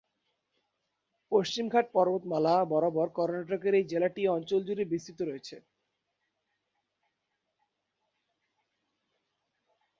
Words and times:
পশ্চিমঘাট 1.31 1.85
পর্বতমালা 1.95 2.55
বরাবর 2.71 3.07
কর্ণাটকের 3.17 3.73
এই 3.79 3.85
জেলাটি 3.91 4.21
অঞ্চল 4.27 4.61
জুড়ে 4.67 4.83
বিস্তৃত 4.91 5.19
রয়েছে। 5.21 5.55